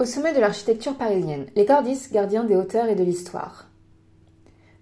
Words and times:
Au 0.00 0.06
sommet 0.06 0.34
de 0.34 0.40
l'architecture 0.40 0.96
parisienne, 0.96 1.46
les 1.54 1.66
cordistes, 1.66 2.12
gardiens 2.12 2.42
des 2.42 2.56
hauteurs 2.56 2.88
et 2.88 2.96
de 2.96 3.04
l'histoire. 3.04 3.68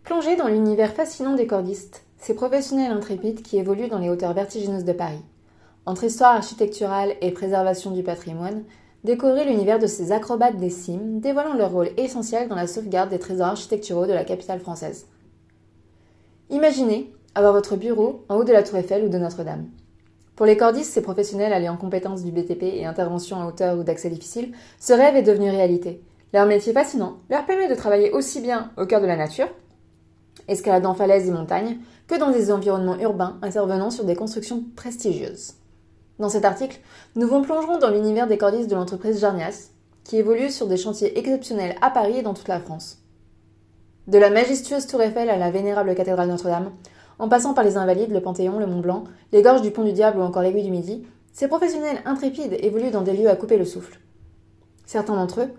Plongez 0.04 0.36
dans 0.36 0.48
l'univers 0.48 0.94
fascinant 0.94 1.34
des 1.34 1.46
cordistes, 1.46 2.06
ces 2.16 2.32
professionnels 2.32 2.92
intrépides 2.92 3.42
qui 3.42 3.58
évoluent 3.58 3.88
dans 3.88 3.98
les 3.98 4.08
hauteurs 4.08 4.32
vertigineuses 4.32 4.86
de 4.86 4.94
Paris. 4.94 5.20
Entre 5.84 6.04
histoire 6.04 6.34
architecturale 6.34 7.12
et 7.20 7.30
préservation 7.30 7.90
du 7.90 8.02
patrimoine, 8.02 8.64
découvrez 9.04 9.44
l'univers 9.44 9.78
de 9.78 9.86
ces 9.86 10.12
acrobates 10.12 10.56
des 10.56 10.70
cimes, 10.70 11.20
dévoilant 11.20 11.52
leur 11.52 11.72
rôle 11.72 11.90
essentiel 11.98 12.48
dans 12.48 12.56
la 12.56 12.66
sauvegarde 12.66 13.10
des 13.10 13.18
trésors 13.18 13.48
architecturaux 13.48 14.06
de 14.06 14.14
la 14.14 14.24
capitale 14.24 14.60
française. 14.60 15.08
Imaginez 16.48 17.12
avoir 17.34 17.52
votre 17.52 17.76
bureau 17.76 18.24
en 18.30 18.36
haut 18.36 18.44
de 18.44 18.52
la 18.52 18.62
Tour 18.62 18.78
Eiffel 18.78 19.04
ou 19.04 19.08
de 19.10 19.18
Notre-Dame. 19.18 19.66
Pour 20.36 20.46
les 20.46 20.56
cordistes, 20.56 20.92
ces 20.92 21.02
professionnels 21.02 21.52
alliés 21.52 21.68
en 21.68 21.76
compétences 21.76 22.24
du 22.24 22.32
BTP 22.32 22.62
et 22.62 22.86
intervention 22.86 23.36
en 23.36 23.46
hauteur 23.46 23.78
ou 23.78 23.82
d'accès 23.82 24.08
difficile, 24.08 24.52
ce 24.80 24.92
rêve 24.92 25.16
est 25.16 25.22
devenu 25.22 25.50
réalité. 25.50 26.02
Leur 26.32 26.46
métier 26.46 26.72
fascinant 26.72 27.18
leur 27.28 27.44
permet 27.44 27.68
de 27.68 27.74
travailler 27.74 28.10
aussi 28.12 28.40
bien 28.40 28.70
au 28.78 28.86
cœur 28.86 29.02
de 29.02 29.06
la 29.06 29.16
nature, 29.16 29.48
escaladant 30.48 30.94
falaises 30.94 31.28
et 31.28 31.32
montagnes, 31.32 31.78
que 32.08 32.18
dans 32.18 32.30
des 32.30 32.50
environnements 32.50 32.98
urbains 32.98 33.38
intervenant 33.42 33.90
sur 33.90 34.04
des 34.04 34.16
constructions 34.16 34.64
prestigieuses. 34.74 35.54
Dans 36.18 36.30
cet 36.30 36.44
article, 36.44 36.80
nous 37.16 37.26
vous 37.26 37.42
plongerons 37.42 37.78
dans 37.78 37.90
l'univers 37.90 38.26
des 38.26 38.38
cordistes 38.38 38.70
de 38.70 38.74
l'entreprise 38.74 39.20
Jarnias, 39.20 39.70
qui 40.04 40.16
évolue 40.16 40.50
sur 40.50 40.66
des 40.66 40.76
chantiers 40.76 41.18
exceptionnels 41.18 41.76
à 41.82 41.90
Paris 41.90 42.18
et 42.18 42.22
dans 42.22 42.34
toute 42.34 42.48
la 42.48 42.60
France. 42.60 42.98
De 44.08 44.18
la 44.18 44.30
majestueuse 44.30 44.86
tour 44.86 45.02
Eiffel 45.02 45.30
à 45.30 45.36
la 45.36 45.50
vénérable 45.50 45.94
cathédrale 45.94 46.28
Notre-Dame, 46.28 46.72
en 47.22 47.28
passant 47.28 47.54
par 47.54 47.62
les 47.62 47.76
Invalides, 47.76 48.10
le 48.10 48.20
Panthéon, 48.20 48.58
le 48.58 48.66
Mont 48.66 48.80
Blanc, 48.80 49.04
les 49.30 49.42
gorges 49.42 49.62
du 49.62 49.70
Pont 49.70 49.84
du 49.84 49.92
Diable 49.92 50.18
ou 50.18 50.22
encore 50.22 50.42
l'aiguille 50.42 50.64
du 50.64 50.72
Midi, 50.72 51.06
ces 51.32 51.46
professionnels 51.46 52.02
intrépides 52.04 52.56
évoluent 52.58 52.90
dans 52.90 53.02
des 53.02 53.12
lieux 53.12 53.30
à 53.30 53.36
couper 53.36 53.56
le 53.56 53.64
souffle. 53.64 54.00
Certains 54.86 55.14
d'entre 55.14 55.42
eux 55.42 55.50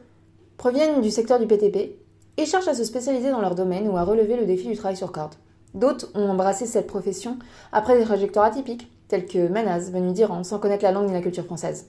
proviennent 0.58 1.00
du 1.00 1.10
secteur 1.10 1.40
du 1.40 1.48
PTP 1.48 1.96
et 2.36 2.46
cherchent 2.46 2.68
à 2.68 2.74
se 2.74 2.84
spécialiser 2.84 3.32
dans 3.32 3.40
leur 3.40 3.56
domaine 3.56 3.88
ou 3.88 3.96
à 3.96 4.04
relever 4.04 4.36
le 4.36 4.46
défi 4.46 4.68
du 4.68 4.76
travail 4.76 4.98
sur 4.98 5.14
corde. 5.14 5.36
D'autres 5.74 6.12
ont 6.16 6.28
embrassé 6.28 6.66
cette 6.66 6.86
profession 6.86 7.40
après 7.72 7.98
des 7.98 8.04
trajectoires 8.04 8.48
atypiques, 8.48 8.92
telles 9.08 9.26
que 9.26 9.48
Manaz, 9.48 9.90
venue 9.90 10.12
d'Iran, 10.12 10.44
sans 10.44 10.60
connaître 10.60 10.84
la 10.84 10.92
langue 10.92 11.08
ni 11.08 11.14
la 11.14 11.22
culture 11.22 11.46
française. 11.46 11.88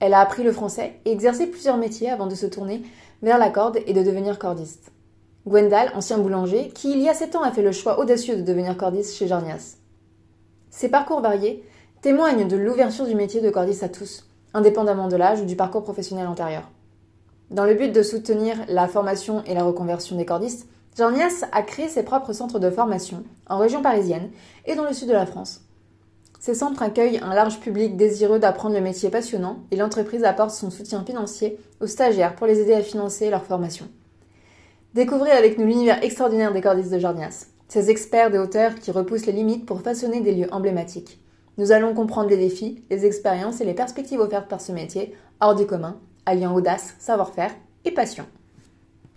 Elle 0.00 0.14
a 0.14 0.20
appris 0.20 0.42
le 0.42 0.50
français 0.50 0.94
et 1.04 1.12
exercé 1.12 1.46
plusieurs 1.46 1.76
métiers 1.76 2.10
avant 2.10 2.26
de 2.26 2.34
se 2.34 2.46
tourner 2.46 2.82
vers 3.22 3.38
la 3.38 3.50
corde 3.50 3.78
et 3.86 3.92
de 3.92 4.02
devenir 4.02 4.40
cordiste. 4.40 4.90
Gwendal, 5.50 5.90
ancien 5.96 6.18
boulanger, 6.18 6.68
qui 6.68 6.92
il 6.92 7.00
y 7.00 7.08
a 7.08 7.14
sept 7.14 7.34
ans 7.34 7.42
a 7.42 7.50
fait 7.50 7.62
le 7.62 7.72
choix 7.72 7.98
audacieux 7.98 8.36
de 8.36 8.42
devenir 8.42 8.76
cordiste 8.76 9.16
chez 9.16 9.26
Jarnias. 9.26 9.78
Ces 10.70 10.88
parcours 10.88 11.20
variés 11.20 11.64
témoignent 12.02 12.46
de 12.46 12.56
l'ouverture 12.56 13.04
du 13.04 13.16
métier 13.16 13.40
de 13.40 13.50
cordiste 13.50 13.82
à 13.82 13.88
tous, 13.88 14.28
indépendamment 14.54 15.08
de 15.08 15.16
l'âge 15.16 15.40
ou 15.40 15.44
du 15.44 15.56
parcours 15.56 15.82
professionnel 15.82 16.28
antérieur. 16.28 16.70
Dans 17.50 17.64
le 17.64 17.74
but 17.74 17.92
de 17.92 18.04
soutenir 18.04 18.58
la 18.68 18.86
formation 18.86 19.42
et 19.44 19.54
la 19.54 19.64
reconversion 19.64 20.14
des 20.14 20.24
cordistes, 20.24 20.68
Jarnias 20.96 21.44
a 21.50 21.62
créé 21.62 21.88
ses 21.88 22.04
propres 22.04 22.32
centres 22.32 22.60
de 22.60 22.70
formation 22.70 23.24
en 23.48 23.58
région 23.58 23.82
parisienne 23.82 24.30
et 24.66 24.76
dans 24.76 24.84
le 24.84 24.92
sud 24.92 25.08
de 25.08 25.14
la 25.14 25.26
France. 25.26 25.62
Ces 26.38 26.54
centres 26.54 26.84
accueillent 26.84 27.20
un 27.24 27.34
large 27.34 27.58
public 27.58 27.96
désireux 27.96 28.38
d'apprendre 28.38 28.76
le 28.76 28.80
métier 28.80 29.10
passionnant 29.10 29.58
et 29.72 29.76
l'entreprise 29.76 30.22
apporte 30.22 30.52
son 30.52 30.70
soutien 30.70 31.04
financier 31.04 31.58
aux 31.80 31.88
stagiaires 31.88 32.36
pour 32.36 32.46
les 32.46 32.60
aider 32.60 32.74
à 32.74 32.82
financer 32.82 33.30
leur 33.30 33.42
formation. 33.42 33.88
Découvrez 34.92 35.30
avec 35.30 35.56
nous 35.56 35.66
l'univers 35.66 36.02
extraordinaire 36.02 36.52
des 36.52 36.60
cordistes 36.60 36.92
de 36.92 36.98
Jarnias, 36.98 37.46
ces 37.68 37.90
experts 37.90 38.32
des 38.32 38.38
hauteurs 38.38 38.74
qui 38.74 38.90
repoussent 38.90 39.26
les 39.26 39.32
limites 39.32 39.64
pour 39.64 39.82
façonner 39.82 40.20
des 40.20 40.34
lieux 40.34 40.52
emblématiques. 40.52 41.20
Nous 41.58 41.70
allons 41.70 41.94
comprendre 41.94 42.28
les 42.28 42.36
défis, 42.36 42.82
les 42.90 43.06
expériences 43.06 43.60
et 43.60 43.64
les 43.64 43.74
perspectives 43.74 44.18
offertes 44.18 44.48
par 44.48 44.60
ce 44.60 44.72
métier, 44.72 45.14
hors 45.40 45.54
du 45.54 45.64
commun, 45.64 46.00
alliant 46.26 46.56
audace, 46.56 46.96
savoir-faire 46.98 47.52
et 47.84 47.92
passion. 47.92 48.26